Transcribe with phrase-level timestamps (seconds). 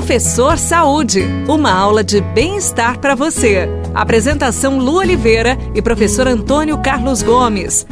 [0.00, 3.68] Professor Saúde, uma aula de bem-estar para você.
[3.94, 7.86] Apresentação Lu Oliveira e professor Antônio Carlos Gomes.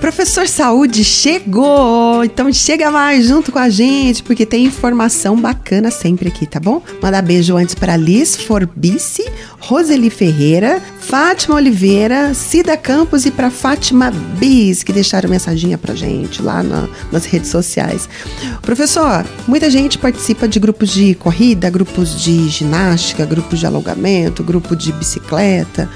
[0.00, 2.24] Professor Saúde chegou!
[2.24, 6.82] Então chega mais junto com a gente, porque tem informação bacana sempre aqui, tá bom?
[7.02, 9.30] Mandar beijo antes para Liz Forbice,
[9.60, 16.42] Roseli Ferreira, Fátima Oliveira, Cida Campos e para Fátima Bis, que deixaram mensaginha pra gente
[16.42, 18.08] lá na, nas redes sociais.
[18.62, 24.74] Professor, muita gente participa de grupos de corrida, grupos de ginástica, grupos de alongamento, grupo
[24.74, 25.88] de bicicleta.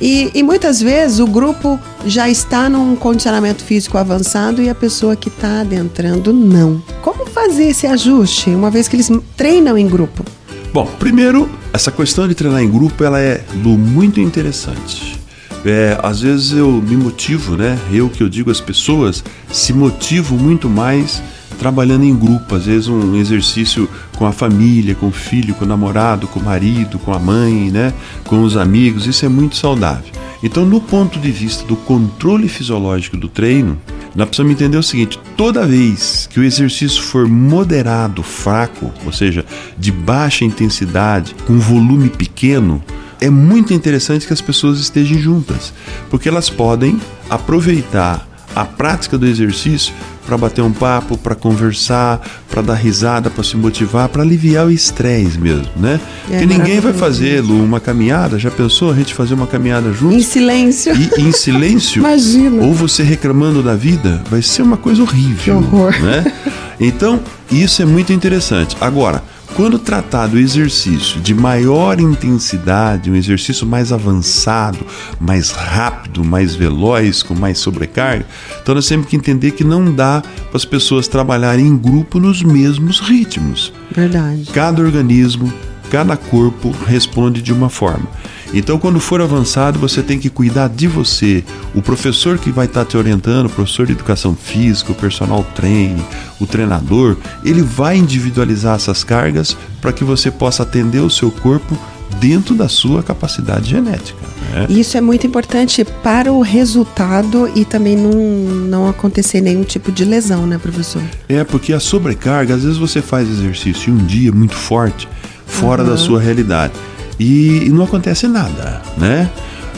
[0.00, 5.14] E, e, muitas vezes o grupo já está num condicionamento físico avançado e a pessoa
[5.14, 6.82] que está adentrando não.
[7.02, 10.24] Como fazer esse ajuste, uma vez que eles treinam em grupo?
[10.72, 15.18] Bom, primeiro, essa questão de treinar em grupo ela é muito interessante.
[15.64, 17.78] É, às vezes eu me motivo, né?
[17.92, 21.22] Eu que eu digo as pessoas se motivam muito mais
[21.58, 25.68] trabalhando em grupo, às vezes um exercício com a família, com o filho, com o
[25.68, 30.10] namorado, com o marido, com a mãe, né, com os amigos, isso é muito saudável.
[30.42, 33.78] Então, no ponto de vista do controle fisiológico do treino,
[34.14, 39.44] nós precisamos entender o seguinte: toda vez que o exercício for moderado, fraco, ou seja,
[39.78, 42.82] de baixa intensidade, com volume pequeno,
[43.20, 45.72] é muito interessante que as pessoas estejam juntas,
[46.10, 49.92] porque elas podem aproveitar a prática do exercício
[50.26, 54.70] para bater um papo, para conversar, para dar risada, para se motivar, para aliviar o
[54.70, 56.00] estresse mesmo, né?
[56.30, 58.38] É, Porque ninguém vai fazer, Lu, uma caminhada.
[58.38, 60.14] Já pensou a gente fazer uma caminhada junto?
[60.14, 60.92] Em silêncio.
[60.94, 62.00] E em silêncio?
[62.00, 62.62] Imagina.
[62.62, 65.42] Ou você reclamando da vida, vai ser uma coisa horrível.
[65.42, 65.92] Que horror.
[66.00, 66.32] Né?
[66.78, 68.76] Então, isso é muito interessante.
[68.80, 69.22] Agora,
[69.54, 74.78] quando tratar do exercício de maior intensidade, um exercício mais avançado,
[75.20, 78.26] mais rápido, mais veloz, com mais sobrecarga,
[78.62, 82.42] então nós temos que entender que não dá para as pessoas trabalharem em grupo nos
[82.42, 83.72] mesmos ritmos.
[83.90, 84.48] Verdade.
[84.52, 85.52] Cada organismo,
[85.90, 88.08] cada corpo responde de uma forma.
[88.52, 91.42] Então, quando for avançado, você tem que cuidar de você.
[91.74, 96.04] O professor que vai estar te orientando, o professor de educação física, o personal trainer,
[96.38, 101.76] o treinador, ele vai individualizar essas cargas para que você possa atender o seu corpo
[102.20, 104.18] dentro da sua capacidade genética.
[104.52, 104.66] Né?
[104.68, 110.04] Isso é muito importante para o resultado e também não, não acontecer nenhum tipo de
[110.04, 111.02] lesão, né, professor?
[111.26, 115.08] É, porque a sobrecarga, às vezes você faz exercício em um dia muito forte,
[115.46, 115.88] fora uhum.
[115.88, 116.74] da sua realidade
[117.22, 119.30] e, não acontece nada, né?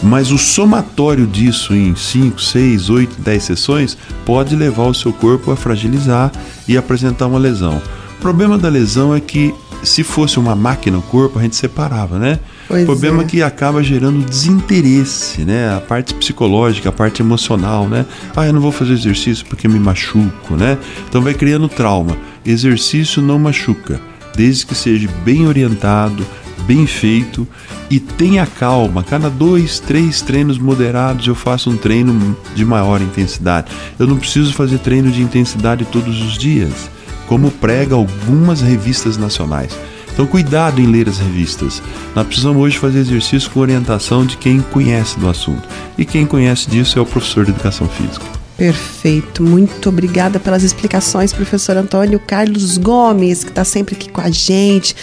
[0.02, 5.50] Mas o somatório disso em 5, 6, 8, 10 sessões pode levar o seu corpo
[5.50, 6.30] a fragilizar
[6.68, 7.80] e apresentar uma lesão.
[8.18, 12.18] O problema da lesão é que se fosse uma máquina o corpo, a gente separava,
[12.18, 12.40] né?
[12.66, 13.24] Pois o problema é.
[13.24, 15.74] é que acaba gerando desinteresse, né?
[15.74, 18.06] A parte psicológica, a parte emocional, né?
[18.34, 20.78] Ah, eu não vou fazer exercício porque me machuco, né?
[21.08, 22.16] Então vai criando trauma.
[22.44, 24.00] Exercício não machuca,
[24.34, 26.24] desde que seja bem orientado,
[26.66, 27.46] bem feito
[27.90, 29.02] e tenha calma.
[29.02, 33.70] Cada dois, três treinos moderados eu faço um treino de maior intensidade.
[33.98, 36.90] Eu não preciso fazer treino de intensidade todos os dias,
[37.26, 39.76] como prega algumas revistas nacionais.
[40.12, 41.82] Então, cuidado em ler as revistas.
[42.14, 45.68] Nós precisamos hoje fazer exercício com orientação de quem conhece do assunto.
[45.98, 48.43] E quem conhece disso é o professor de educação física.
[48.56, 49.42] Perfeito.
[49.42, 54.94] Muito obrigada pelas explicações, professor Antônio Carlos Gomes, que está sempre aqui com a gente,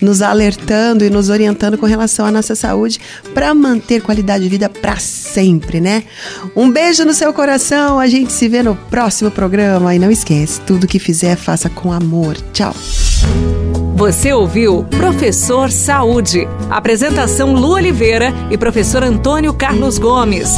[0.00, 3.00] nos alertando e nos orientando com relação à nossa saúde
[3.34, 6.04] para manter qualidade de vida para sempre, né?
[6.54, 7.98] Um beijo no seu coração.
[7.98, 9.94] A gente se vê no próximo programa.
[9.94, 12.36] E não esquece, tudo que fizer, faça com amor.
[12.52, 12.74] Tchau.
[13.96, 16.48] Você ouviu Professor Saúde.
[16.70, 20.48] Apresentação Lu Oliveira e professor Antônio Carlos Gomes.